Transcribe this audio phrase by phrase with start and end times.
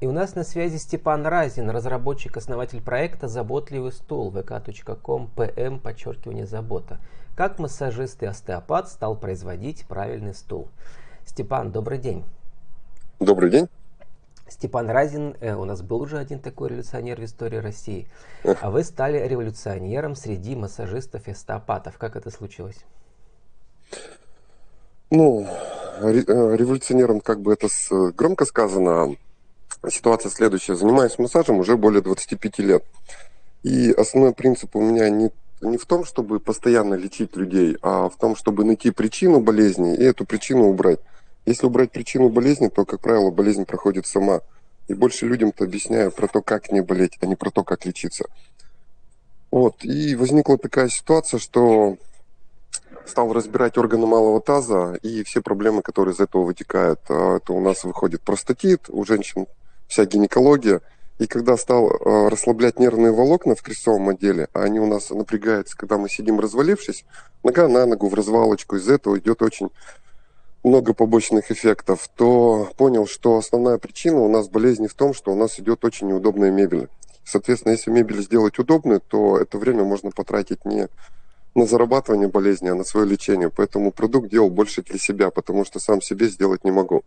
[0.00, 6.46] И у нас на связи Степан Разин, разработчик, основатель проекта «Заботливый стул» vk.com pm, подчеркивание
[6.46, 6.98] «Забота».
[7.36, 10.68] Как массажист и остеопат стал производить правильный стул?
[11.26, 12.24] Степан, добрый день.
[13.18, 13.68] Добрый день.
[14.48, 18.08] Степан Разин, э, у нас был уже один такой революционер в истории России,
[18.62, 21.98] а вы стали революционером среди массажистов и остеопатов.
[21.98, 22.86] Как это случилось?
[25.10, 25.46] Ну,
[26.00, 27.68] э, революционером, как бы это
[28.16, 29.14] громко сказано,
[29.88, 30.74] ситуация следующая.
[30.74, 32.84] Занимаюсь массажем уже более 25 лет.
[33.62, 35.30] И основной принцип у меня не,
[35.60, 40.02] не в том, чтобы постоянно лечить людей, а в том, чтобы найти причину болезни и
[40.02, 41.00] эту причину убрать.
[41.46, 44.40] Если убрать причину болезни, то, как правило, болезнь проходит сама.
[44.88, 48.24] И больше людям-то объясняю про то, как не болеть, а не про то, как лечиться.
[49.50, 49.84] Вот.
[49.84, 51.96] И возникла такая ситуация, что
[53.06, 57.00] стал разбирать органы малого таза и все проблемы, которые из этого вытекают.
[57.08, 59.46] А это у нас выходит простатит, у женщин
[59.90, 60.80] вся гинекология.
[61.18, 65.76] И когда стал э, расслаблять нервные волокна в крестцовом отделе, а они у нас напрягаются,
[65.76, 67.04] когда мы сидим развалившись,
[67.44, 69.68] нога на ногу в развалочку, из этого идет очень
[70.64, 75.34] много побочных эффектов, то понял, что основная причина у нас болезни в том, что у
[75.34, 76.88] нас идет очень неудобная мебель.
[77.24, 80.88] Соответственно, если мебель сделать удобной, то это время можно потратить не
[81.54, 83.50] на зарабатывание болезни, а на свое лечение.
[83.50, 87.02] Поэтому продукт делал больше для себя, потому что сам себе сделать не могу.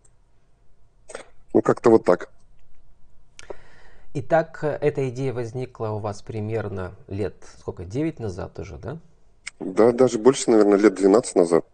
[1.52, 2.28] Ну, как-то вот так.
[4.16, 8.98] Итак, эта идея возникла у вас примерно лет, сколько, 9 назад уже, да?
[9.58, 11.66] Да, даже больше, наверное, лет 12 назад.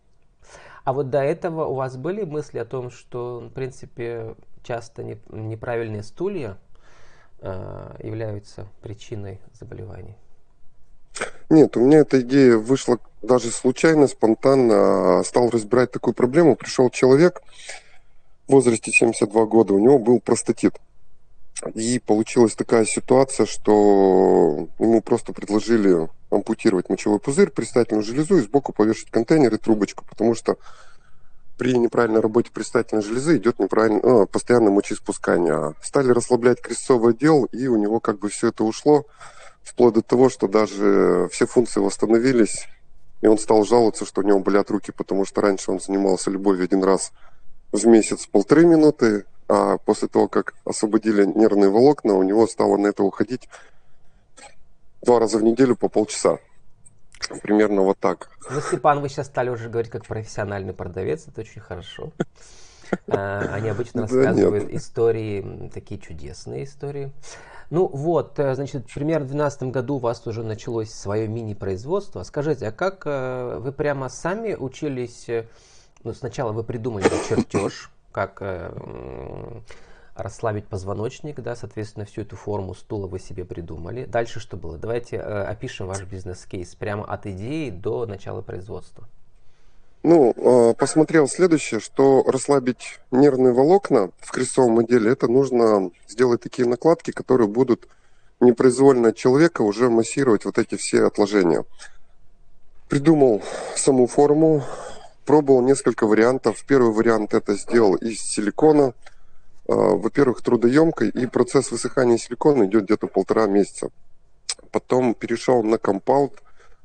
[0.84, 6.02] А вот до этого у вас были мысли о том, что, в принципе, часто неправильные
[6.02, 6.56] стулья
[7.40, 10.16] э, являются причиной заболеваний?
[11.50, 15.22] Нет, у меня эта идея вышла даже случайно, спонтанно.
[15.24, 16.56] Стал разбирать такую проблему.
[16.56, 17.42] Пришел человек
[18.48, 20.80] в возрасте 72 года, у него был простатит.
[21.74, 28.72] И получилась такая ситуация, что ему просто предложили ампутировать мочевой пузырь, предстательную железу и сбоку
[28.72, 30.56] повешать контейнер и трубочку, потому что
[31.58, 35.74] при неправильной работе предстательной железы идет неправильно, ну, постоянное мочеиспускание.
[35.82, 39.04] Стали расслаблять крестцовый отдел, и у него как бы все это ушло,
[39.62, 42.66] вплоть до того, что даже все функции восстановились,
[43.20, 46.64] и он стал жаловаться, что у него болят руки, потому что раньше он занимался любовью
[46.64, 47.12] один раз
[47.72, 52.86] в месяц полторы минуты, а после того, как освободили нервные волокна, у него стало на
[52.86, 53.48] это уходить
[55.02, 56.38] два раза в неделю по полчаса.
[57.42, 58.30] Примерно вот так.
[58.48, 62.12] Ну, Степан, вы сейчас стали уже говорить как профессиональный продавец, это очень хорошо.
[63.08, 67.12] А, они обычно рассказывают истории, такие чудесные истории.
[67.70, 72.24] Ну вот, э, значит, примерно в 2012 году у вас уже началось свое мини-производство.
[72.24, 75.46] Скажите, а как э, вы прямо сами учились, э,
[76.02, 78.72] ну, сначала вы придумали чертеж, как э,
[80.14, 84.04] расслабить позвоночник, да, соответственно, всю эту форму стула вы себе придумали.
[84.04, 84.78] Дальше что было?
[84.78, 89.08] Давайте э, опишем ваш бизнес-кейс прямо от идеи до начала производства.
[90.02, 96.66] Ну, э, посмотрел следующее, что расслабить нервные волокна в крестовом отделе, это нужно сделать такие
[96.66, 97.86] накладки, которые будут
[98.40, 101.64] непроизвольно человека уже массировать вот эти все отложения.
[102.88, 103.42] Придумал
[103.76, 104.64] саму форму,
[105.24, 106.64] пробовал несколько вариантов.
[106.66, 108.94] Первый вариант это сделал из силикона.
[109.68, 113.90] А, во-первых, трудоемкой, и процесс высыхания силикона идет где-то полтора месяца.
[114.72, 116.32] Потом перешел на компаунд.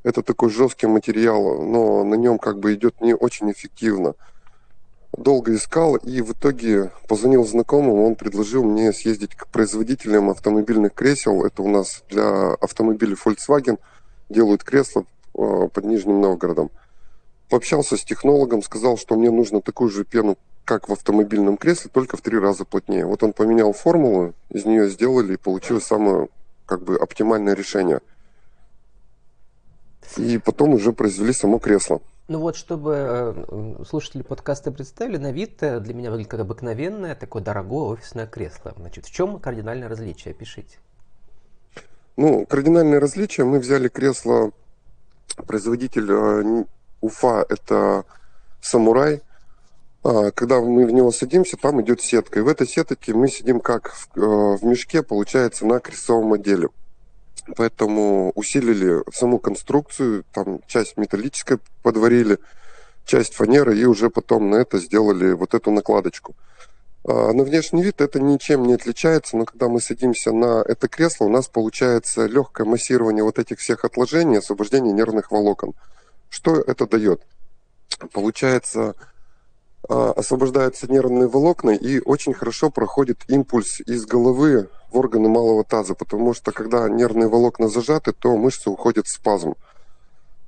[0.03, 4.13] Это такой жесткий материал, но на нем как бы идет не очень эффективно.
[5.17, 11.46] Долго искал и в итоге позвонил знакомому, он предложил мне съездить к производителям автомобильных кресел.
[11.46, 13.79] Это у нас для автомобилей Volkswagen
[14.29, 16.69] делают кресла а, под Нижним Новгородом
[17.50, 22.18] пообщался с технологом, сказал, что мне нужно такую же пену, как в автомобильном кресле, только
[22.18, 23.06] в три раза плотнее.
[23.06, 26.28] Вот он поменял формулу, из нее сделали, и получилось самое
[26.66, 28.02] как бы оптимальное решение.
[30.18, 32.02] И потом уже произвели само кресло.
[32.28, 37.14] Ну вот, чтобы э, слушатели подкаста представили, на вид э, для меня выглядит как обыкновенное,
[37.14, 38.74] такое дорогое офисное кресло.
[38.76, 40.34] Значит, в чем кардинальное различие?
[40.34, 40.78] Пишите.
[42.18, 44.52] Ну, кардинальное различие, мы взяли кресло,
[45.46, 46.66] производитель э,
[47.02, 48.06] Уфа– это
[48.62, 49.22] самурай.
[50.03, 52.40] А, когда мы в него садимся, там идет сетка.
[52.40, 56.70] И в этой сетке мы сидим как в, э, в мешке, получается, на крестовом отделе.
[57.56, 62.40] Поэтому усилили саму конструкцию, там часть металлической подварили,
[63.06, 66.36] часть фанеры, и уже потом на это сделали вот эту накладочку.
[67.08, 71.26] А, на внешний вид это ничем не отличается, но когда мы садимся на это кресло,
[71.26, 75.74] у нас получается легкое массирование вот этих всех отложений, освобождение нервных волокон.
[76.35, 77.22] Что это дает?
[78.11, 78.93] Получается,
[79.87, 85.96] а, освобождаются нервные волокна и очень хорошо проходит импульс из головы в органы малого таза,
[85.96, 89.55] потому что когда нервные волокна зажаты, то мышцы уходят в спазм.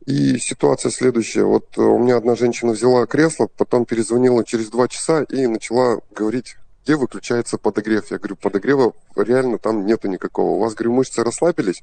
[0.06, 1.46] И ситуация следующая.
[1.46, 6.02] Вот э, у меня одна женщина взяла кресло, потом перезвонила через два часа и начала
[6.14, 8.12] говорить, где выключается подогрев.
[8.12, 10.58] Я говорю, подогрева реально там нету никакого.
[10.58, 11.82] У вас, говорю, мышцы расслабились,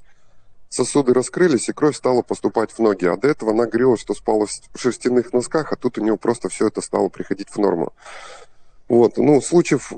[0.75, 3.07] сосуды раскрылись, и кровь стала поступать в ноги.
[3.07, 6.49] А до этого она говорила, что спала в шерстяных носках, а тут у нее просто
[6.49, 7.93] все это стало приходить в норму.
[8.89, 9.93] Вот, ну, случаев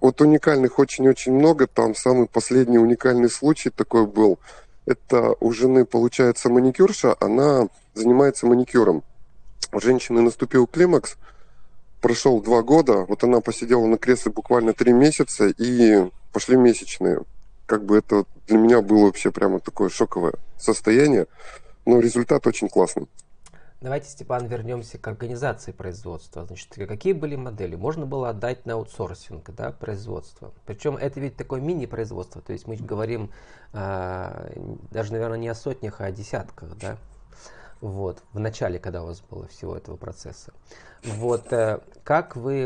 [0.00, 1.66] вот уникальных очень-очень много.
[1.66, 4.38] Там самый последний уникальный случай такой был.
[4.86, 9.02] Это у жены, получается, маникюрша, она занимается маникюром.
[9.72, 11.16] У женщины наступил климакс,
[12.00, 17.20] прошел два года, вот она посидела на кресле буквально три месяца, и пошли месячные
[17.68, 21.26] как бы это для меня было вообще прямо такое шоковое состояние,
[21.84, 23.06] но результат очень классный.
[23.80, 26.44] Давайте, Степан, вернемся к организации производства.
[26.46, 27.76] Значит, какие были модели?
[27.76, 30.52] Можно было отдать на аутсорсинг, да, производство.
[30.66, 33.30] Причем это ведь такое мини-производство, то есть мы говорим
[33.74, 34.52] э,
[34.90, 36.96] даже, наверное, не о сотнях, а о десятках, да,
[37.80, 40.52] вот, в начале, когда у вас было всего этого процесса.
[41.04, 42.64] Вот, э, как вы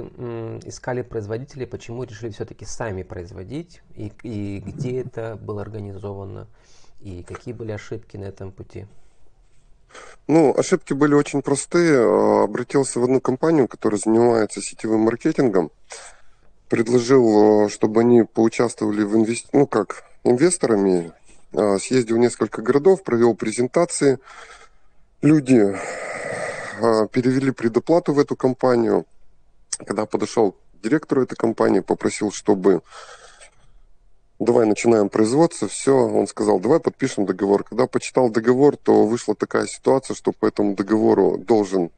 [0.64, 6.48] искали производителей, почему решили все-таки сами производить, и, и где это было организовано,
[7.00, 8.86] и какие были ошибки на этом пути?
[10.28, 11.98] Ну, ошибки были очень простые.
[11.98, 15.70] А, обратился в одну компанию, которая занимается сетевым маркетингом.
[16.68, 19.48] Предложил, а, чтобы они поучаствовали в инвести...
[19.52, 21.12] ну как, инвесторами.
[21.52, 24.18] А, съездил в несколько городов, провел презентации.
[25.22, 25.72] Люди
[26.80, 29.06] а, перевели предоплату в эту компанию.
[29.86, 32.82] Когда подошел к директору этой компании, попросил, чтобы
[34.40, 37.62] давай начинаем производство, все, он сказал, давай подпишем договор.
[37.62, 41.92] Когда почитал договор, то вышла такая ситуация, что по этому договору должен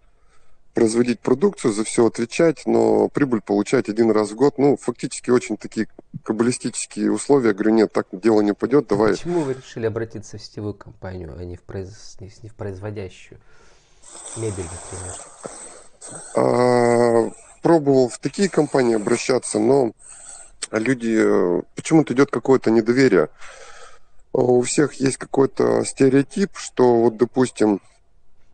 [0.74, 5.56] производить продукцию, за все отвечать, но прибыль получать один раз в год, ну, фактически очень
[5.56, 5.88] такие
[6.24, 7.48] каббалистические условия.
[7.48, 9.12] Я говорю, нет, так дело не пойдет, давай.
[9.12, 12.16] Почему вы решили обратиться в сетевую компанию, а не в, произ...
[12.20, 13.40] не в производящую?
[14.36, 15.14] Мебель, например.
[16.36, 17.30] А,
[17.62, 19.92] пробовал в такие компании обращаться, но
[20.70, 23.28] люди, э, почему-то идет какое-то недоверие.
[24.32, 27.80] У всех есть какой-то стереотип, что вот, допустим,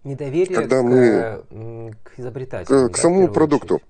[0.05, 3.81] недоверие когда к, мы к изобретателю, к, да, самому продукту.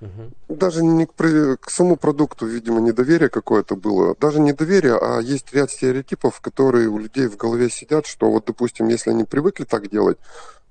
[0.00, 0.56] Угу.
[0.56, 4.14] Даже не к, к самому продукту, видимо, недоверие какое-то было.
[4.20, 8.88] Даже недоверие, а есть ряд стереотипов, которые у людей в голове сидят, что вот, допустим,
[8.88, 10.18] если они привыкли так делать,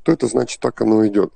[0.03, 1.33] то это значит так оно идет.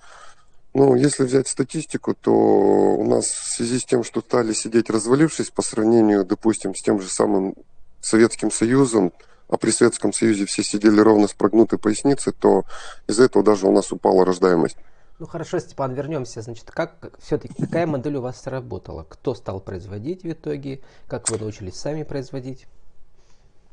[0.76, 5.50] Ну, если взять статистику, то у нас в связи с тем, что стали сидеть развалившись
[5.50, 7.56] по сравнению, допустим, с тем же самым
[8.02, 9.12] Советским Союзом,
[9.50, 12.66] а при Советском Союзе все сидели ровно с прогнутой поясницей, то
[13.08, 14.78] из-за этого даже у нас упала рождаемость.
[15.18, 16.42] Ну хорошо, Степан, вернемся.
[16.42, 19.06] Значит, как все-таки какая модель у вас сработала?
[19.10, 20.82] Кто стал производить в итоге?
[21.08, 22.68] Как вы научились сами производить?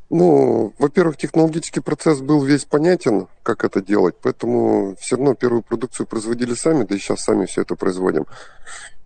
[0.09, 6.07] Ну, во-первых, технологический процесс был весь понятен, как это делать, поэтому все равно первую продукцию
[6.07, 8.27] производили сами, да и сейчас сами все это производим.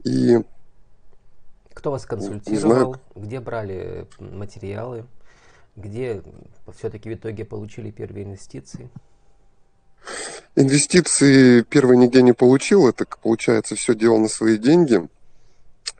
[0.05, 0.39] И
[1.73, 2.97] кто вас консультировал?
[3.15, 5.07] Где брали материалы?
[5.81, 6.23] Где
[6.77, 8.89] все-таки в итоге получили первые инвестиции?
[10.57, 12.89] Инвестиции первые нигде не получил.
[12.89, 15.09] Это, получается, все делал на свои деньги.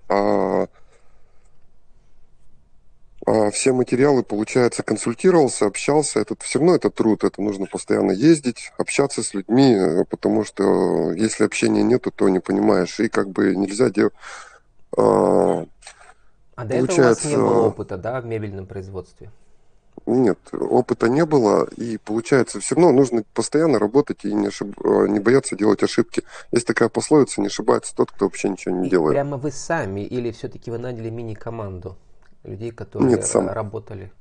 [0.09, 0.69] А
[3.27, 6.21] а все материалы, получается, консультировался, общался.
[6.21, 11.13] Это все равно это труд, это нужно постоянно ездить, общаться с людьми, э, потому что
[11.13, 12.99] если общения нету, то не понимаешь.
[12.99, 14.15] И как бы нельзя делать...
[14.97, 15.65] А,
[16.57, 19.31] а до этого у вас не было опыта, да, в мебельном производстве?
[20.07, 24.75] Нет, опыта не было, и получается, все равно нужно постоянно работать и не, ошиб...
[24.85, 26.23] Э, не бояться делать ошибки.
[26.53, 29.15] Есть такая пословица, не ошибается тот, кто вообще ничего не и делает.
[29.15, 31.97] Прямо вы сами или все-таки вы наняли мини-команду?
[32.45, 33.49] людей, которые Нет, сам.
[33.49, 34.13] работали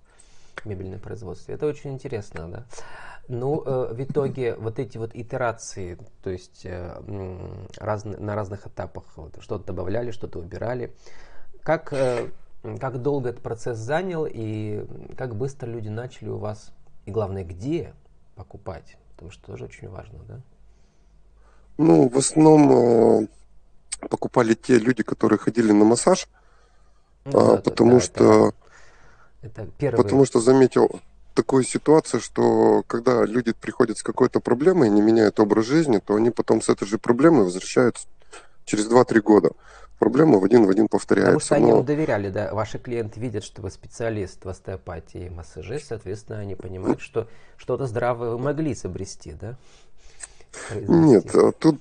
[0.56, 1.56] в мебельном производстве.
[1.56, 2.66] Это очень интересно, да.
[3.28, 7.00] Ну, э, в итоге вот эти вот итерации, то есть э,
[7.78, 10.94] раз, на разных этапах вот, что-то добавляли, что-то убирали.
[11.62, 12.28] Как, э,
[12.80, 14.86] как долго этот процесс занял и
[15.18, 16.72] как быстро люди начали у вас,
[17.06, 17.94] и главное, где
[18.36, 18.98] покупать?
[19.14, 20.42] Потому что тоже очень важно, да?
[21.78, 23.28] Ну, в основном э,
[24.10, 26.28] покупали те люди, которые ходили на массаж,
[27.26, 28.54] ну, а, да, потому да, что
[29.42, 29.98] это, это первый...
[30.04, 31.00] потому что заметил
[31.34, 36.16] такую ситуацию, что когда люди приходят с какой-то проблемой и не меняют образ жизни, то
[36.16, 38.08] они потом с этой же проблемой возвращаются
[38.66, 39.52] через 2-3 года.
[40.00, 41.34] Проблема в один в один повторяется.
[41.34, 41.62] Потому что но...
[41.62, 46.40] они вам доверяли, да, ваши клиенты видят, что вы специалист в остеопатии и массаже, соответственно,
[46.40, 47.28] они понимают, что
[47.58, 49.58] что-то здравое вы могли изобрести, да?
[50.74, 51.80] Нет, а тут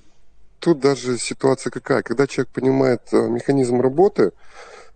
[0.59, 2.01] тут даже ситуация какая.
[2.01, 4.33] Когда человек понимает э, механизм работы,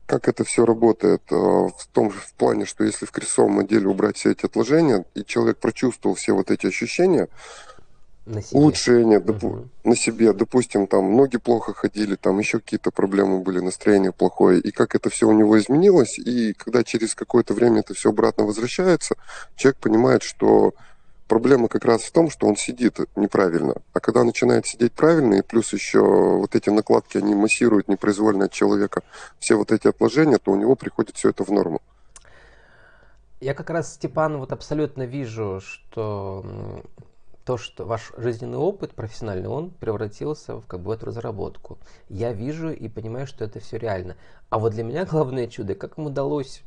[0.06, 3.88] как это все работает, э, в том же в плане, что если в кресловом отделе
[3.88, 7.30] убрать все эти отложения, и человек прочувствовал все вот эти ощущения,
[8.26, 8.60] на себе.
[8.60, 9.68] улучшения допу- угу.
[9.84, 14.72] на себе, допустим, там ноги плохо ходили, там еще какие-то проблемы были, настроение плохое, и
[14.72, 19.16] как это все у него изменилось, и когда через какое-то время это все обратно возвращается,
[19.56, 20.74] человек понимает, что
[21.28, 23.76] Проблема как раз в том, что он сидит неправильно.
[23.94, 28.52] А когда начинает сидеть правильно, и плюс еще вот эти накладки, они массируют непроизвольно от
[28.52, 29.02] человека
[29.40, 31.82] все вот эти отложения, то у него приходит все это в норму.
[33.40, 36.46] Я как раз, Степан, вот абсолютно вижу, что
[37.46, 41.78] то, что ваш жизненный опыт профессиональный, он превратился в как бы эту разработку.
[42.10, 44.16] Я вижу и понимаю, что это все реально.
[44.50, 46.64] А вот для меня главное чудо, как им удалось,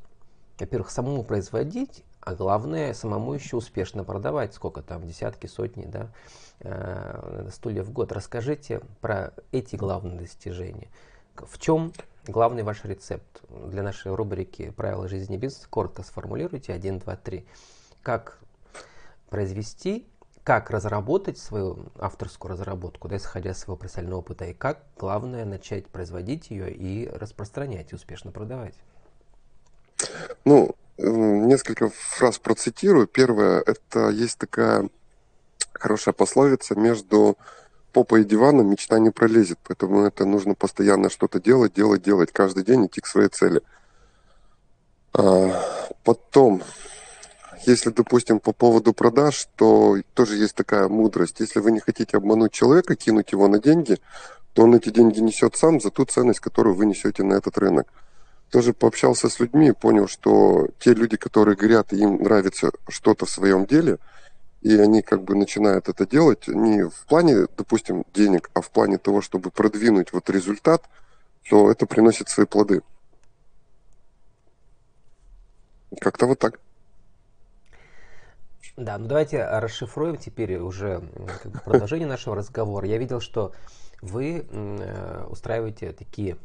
[0.59, 6.11] во-первых, самому производить а главное самому еще успешно продавать, сколько там, десятки, сотни, да,
[6.59, 8.11] э, стульев в год.
[8.11, 10.89] Расскажите про эти главные достижения.
[11.37, 11.93] В чем
[12.27, 15.69] главный ваш рецепт для нашей рубрики «Правила жизни бизнеса»?
[15.71, 17.47] Коротко сформулируйте, один, два, три.
[18.03, 18.41] Как
[19.31, 20.09] произвести,
[20.47, 25.89] как разработать свою авторскую разработку, да, исходя из своего профессионального опыта, и как, главное, начать
[25.89, 28.75] производить ее и распространять, и успешно продавать?
[30.45, 33.09] Ну, несколько фраз процитирую.
[33.09, 34.89] Первое, это есть такая
[35.73, 37.37] хорошая пословица между
[37.93, 42.63] попой и диваном мечта не пролезет, поэтому это нужно постоянно что-то делать, делать, делать, каждый
[42.63, 43.63] день идти к своей цели.
[45.13, 45.61] А,
[46.05, 46.63] потом,
[47.65, 51.41] если, допустим, по поводу продаж, то тоже есть такая мудрость.
[51.41, 53.99] Если вы не хотите обмануть человека, кинуть его на деньги,
[54.53, 57.87] то он эти деньги несет сам за ту ценность, которую вы несете на этот рынок
[58.51, 63.31] тоже пообщался с людьми и понял, что те люди, которые говорят, им нравится что-то в
[63.31, 63.99] своем деле,
[64.63, 68.99] и они как бы начинают это делать не в плане, допустим, денег, а в плане
[68.99, 70.85] того, чтобы продвинуть вот результат,
[71.49, 72.83] то это приносит свои плоды.
[76.01, 76.61] Как-то вот так.
[78.77, 81.03] Да, ну давайте расшифруем теперь уже
[81.43, 82.87] как бы, продолжение нашего разговора.
[82.87, 83.53] Я видел, что
[84.03, 86.37] вы э, устраиваете такие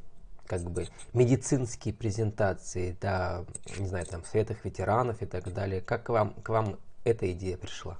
[0.47, 3.45] как бы медицинские презентации, да,
[3.77, 5.81] не знаю, там, в ветеранов и так далее.
[5.81, 7.97] Как к вам, к вам эта идея пришла?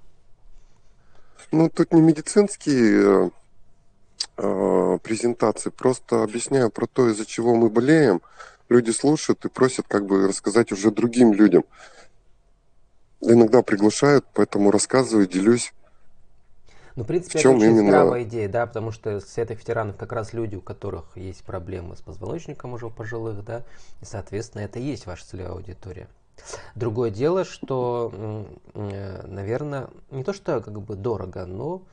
[1.52, 3.30] Ну, тут не медицинские э,
[4.38, 8.22] э, презентации, просто объясняю про то, из-за чего мы болеем.
[8.70, 11.64] Люди слушают и просят как бы рассказать уже другим людям.
[13.22, 15.74] Иногда приглашают, поэтому рассказываю, делюсь.
[16.96, 17.90] Ну, в принципе, в чем это очень именно...
[17.90, 21.96] здравая идея, да, потому что с этой ветеранов как раз люди, у которых есть проблемы
[21.96, 23.64] с позвоночником уже у пожилых, да,
[24.02, 26.08] и, соответственно, это и есть ваша целевая аудитория.
[26.76, 31.84] Другое дело, что, э, наверное, не то что как бы дорого, но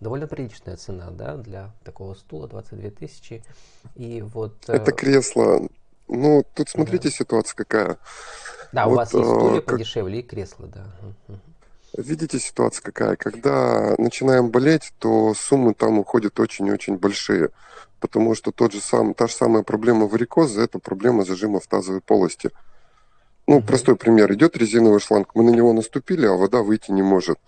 [0.00, 3.42] довольно приличная цена, да, для такого стула 22 тысячи.
[3.94, 4.54] И вот...
[4.68, 5.68] Э, это кресло.
[6.08, 7.14] Ну, тут смотрите, да.
[7.14, 7.98] ситуация какая.
[8.72, 9.64] Да, вот, у вас есть стулья как...
[9.66, 10.84] подешевле и кресло, да.
[11.96, 13.16] Видите, ситуация какая?
[13.16, 17.50] Когда начинаем болеть, то суммы там уходят очень-очень большие.
[18.00, 22.02] Потому что тот же сам, та же самая проблема варикоза– это проблема зажима в тазовой
[22.02, 22.50] полости.
[23.46, 23.66] Ну, mm-hmm.
[23.66, 24.32] простой пример.
[24.34, 27.38] Идет резиновый шланг, мы на него наступили, а вода выйти не может.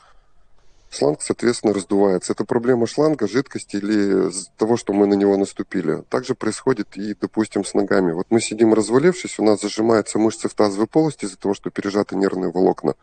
[0.90, 2.32] Шланг, соответственно, раздувается.
[2.32, 6.02] Это проблема шланга, жидкости или того, что мы на него наступили.
[6.08, 8.12] Также происходит и, допустим, с ногами.
[8.12, 12.16] Вот мы сидим развалившись, у нас зажимаются мышцы в тазовой полости из-за того, что пережаты
[12.16, 12.94] нервные волокна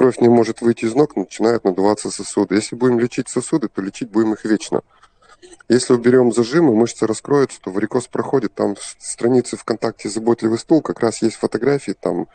[0.00, 2.54] кровь не может выйти из ног, начинают надуваться сосуды.
[2.54, 4.80] Если будем лечить сосуды, то лечить будем их вечно.
[5.68, 8.54] Если уберем зажимы, мышцы раскроются, то варикоз проходит.
[8.54, 12.28] Там в странице ВКонтакте «Заботливый стул» как раз есть фотографии там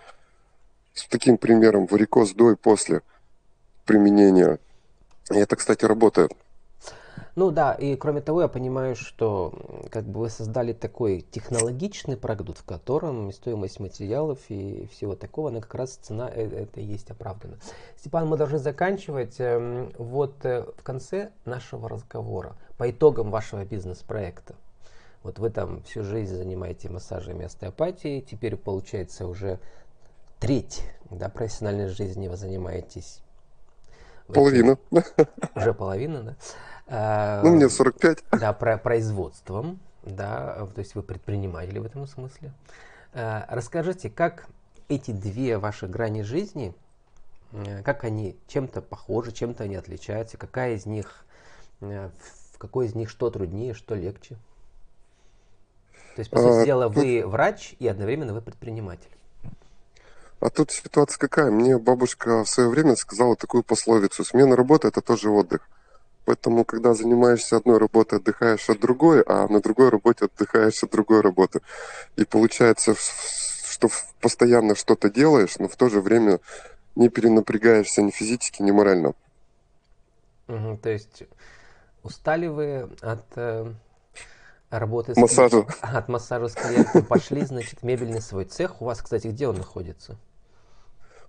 [0.94, 3.02] с таким примером варикоз до и после
[3.86, 4.60] применения.
[5.32, 6.32] И это, кстати, работает.
[7.36, 9.54] Ну да, и кроме того, я понимаю, что
[9.92, 15.60] как бы вы создали такой технологичный продукт, в котором стоимость материалов и всего такого, она
[15.60, 17.58] как раз цена э, это и есть оправдана.
[17.98, 19.36] Степан, мы должны заканчивать.
[19.40, 24.56] Эм, вот э, в конце нашего разговора, по итогам вашего бизнес-проекта,
[25.22, 29.60] вот вы там всю жизнь занимаетесь массажами остеопатией, теперь получается уже
[30.40, 33.25] треть да, профессиональной жизни вы занимаетесь.
[34.28, 34.78] Половина.
[35.56, 36.36] Уже половина, да?
[36.88, 38.24] Э, ну, мне 45.
[38.32, 42.54] Да, про производством, да, то есть вы предприниматели в этом смысле.
[43.14, 44.48] Э, расскажите, как
[44.88, 46.76] эти две ваши грани жизни,
[47.52, 51.26] э, как они чем-то похожи, чем-то они отличаются, какая из них,
[51.80, 54.38] в какой из них что труднее, что легче?
[56.16, 59.10] То есть, по сути а, дела, вы врач и одновременно вы предприниматель.
[60.40, 61.50] А тут ситуация какая?
[61.50, 64.24] Мне бабушка в свое время сказала такую пословицу.
[64.24, 65.68] Смена работы– это тоже отдых.
[66.26, 71.22] Поэтому, когда занимаешься одной работой, отдыхаешь от другой, а на другой работе отдыхаешь от другой
[71.22, 71.62] работы.
[72.16, 72.96] И получается,
[73.70, 73.90] что
[74.22, 76.40] постоянно что-то делаешь, но в то же время
[76.96, 79.14] не перенапрягаешься ни физически, ни морально.
[80.48, 81.24] Угу, то есть
[82.04, 83.72] устали вы от э,
[84.80, 85.66] работы с массажа.
[85.82, 88.82] от массажа с клиентом, пошли, значит, мебельный свой цех.
[88.82, 90.18] У вас, кстати, где он находится?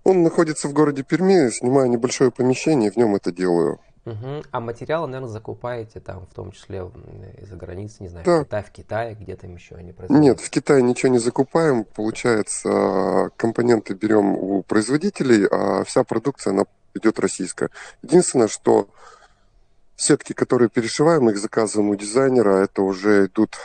[0.03, 3.79] Он находится в городе Перми, снимаю небольшое помещение, в нем это делаю.
[4.05, 4.43] Угу.
[4.51, 6.89] А материалы, наверное, закупаете там, в том числе
[7.41, 8.39] из-за границы, не знаю, да.
[8.39, 10.23] в Китае, в Китае, где там еще они производят?
[10.23, 11.83] Нет, в Китае ничего не закупаем.
[11.83, 16.63] Получается, компоненты берем у производителей, а вся продукция, она
[16.95, 17.69] идет российская.
[18.01, 18.87] Единственное, что
[19.97, 23.57] сетки, которые перешиваем, их заказываем у дизайнера, это уже идут,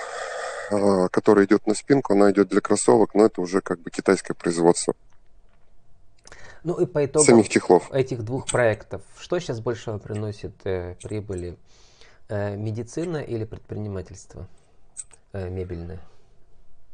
[0.71, 4.35] а, которая идет на спинку, она идет для кроссовок, но это уже как бы китайское
[4.35, 4.95] производство.
[6.65, 7.93] Ну и по итогам самих чехлов.
[7.93, 11.57] этих двух проектов, что сейчас больше приносит э, прибыли?
[12.29, 14.49] Э, медицина или предпринимательство
[15.33, 16.01] э, мебельное?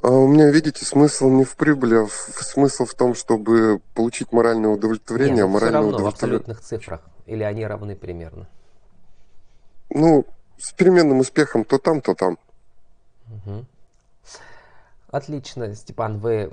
[0.01, 4.33] А у меня, видите, смысл не в прибыли, а в, смысл в том, чтобы получить
[4.33, 5.37] моральное удовлетворение.
[5.37, 6.39] Нет, а моральное все равно удовлетворение...
[6.39, 7.01] в абсолютных цифрах.
[7.27, 8.49] Или они равны примерно?
[9.91, 10.27] Ну,
[10.59, 12.39] с переменным успехом то там, то там.
[13.29, 13.65] Угу.
[15.11, 16.53] Отлично, Степан, вы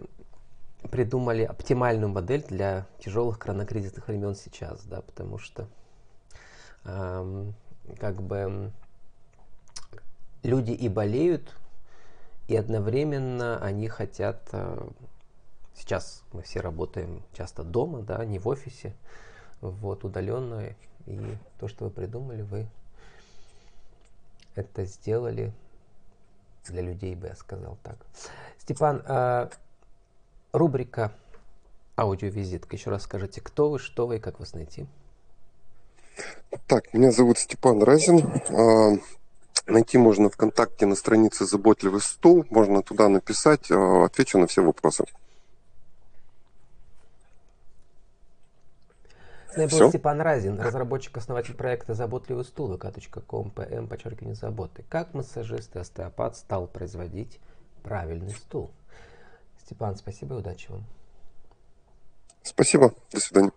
[0.89, 5.67] придумали оптимальную модель для тяжелых коронакризисных времен сейчас, да, потому что
[6.85, 7.53] эм,
[7.99, 8.71] как бы
[10.43, 11.55] люди и болеют,
[12.47, 14.87] и одновременно они хотят, э,
[15.73, 18.93] сейчас мы все работаем часто дома, да, не в офисе,
[19.61, 20.75] вот, удаленно,
[21.07, 22.67] и то, что вы придумали, вы
[24.55, 25.53] это сделали
[26.67, 27.97] для людей, бы я сказал так.
[28.59, 29.49] Степан, э,
[30.51, 31.11] Рубрика
[31.95, 32.75] «Аудиовизитка».
[32.75, 34.87] Еще раз скажите, кто вы, что вы и как вас найти?
[36.67, 38.25] Так, меня зовут Степан Разин.
[38.49, 38.93] А,
[39.67, 42.45] найти можно ВКонтакте на странице «Заботливый стул».
[42.49, 45.05] Можно туда написать, а, отвечу на все вопросы.
[49.55, 54.83] С нами был Степан Разин, разработчик, основатель проекта «Заботливый стул» vk.com, pm, подчеркивание заботы.
[54.89, 57.39] Как массажист и остеопат стал производить
[57.81, 58.71] правильный стул?
[59.63, 60.83] Степан, спасибо и удачи вам.
[62.43, 62.93] Спасибо.
[63.11, 63.51] До свидания.